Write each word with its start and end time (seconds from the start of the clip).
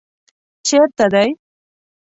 چېرته 0.67 1.05
دی؟ 1.13 1.29